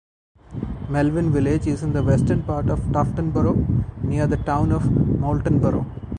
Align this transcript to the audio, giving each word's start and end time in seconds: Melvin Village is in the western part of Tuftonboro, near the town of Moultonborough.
Melvin 0.89 1.31
Village 1.31 1.67
is 1.67 1.83
in 1.83 1.93
the 1.93 2.01
western 2.01 2.41
part 2.41 2.69
of 2.71 2.79
Tuftonboro, 2.91 4.03
near 4.03 4.25
the 4.25 4.37
town 4.37 4.71
of 4.71 4.81
Moultonborough. 4.81 5.85